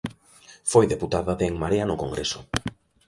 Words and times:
Foi 0.71 0.85
deputada 0.93 1.33
de 1.39 1.45
En 1.49 1.55
Marea 1.61 1.85
no 1.87 1.99
Congreso. 2.03 2.39